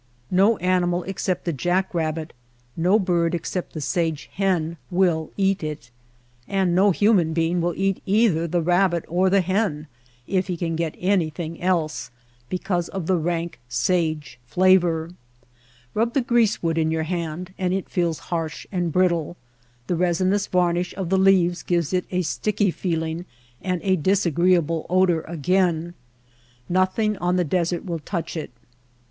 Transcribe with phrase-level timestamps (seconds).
[0.31, 2.33] No animal except the jack rabbit,
[2.75, 5.91] no bird except the sage hen will eat it;
[6.47, 9.85] and no human being will eat either the rabbit or the hen,
[10.25, 12.09] if he can get any thing else,
[12.49, 15.11] because of the rank sage flavor.
[15.93, 19.37] Rub the greasewood in your hand and it feels harsh and brittle.
[19.85, 23.25] The resinous varnish of the leaves gives it a sticky feeling
[23.61, 25.93] and a disagreeable odor again.
[26.67, 28.49] Nothing on the desert will touch it.